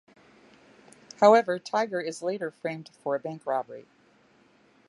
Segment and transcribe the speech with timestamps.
[1.19, 3.85] However, Tiger is later framed for a bank robbery.